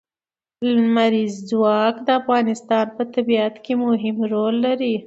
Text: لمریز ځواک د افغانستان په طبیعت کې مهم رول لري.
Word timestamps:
لمریز 0.75 1.33
ځواک 1.49 1.95
د 2.07 2.09
افغانستان 2.21 2.85
په 2.97 3.03
طبیعت 3.13 3.55
کې 3.63 3.73
مهم 3.83 4.17
رول 4.31 4.55
لري. 4.65 4.93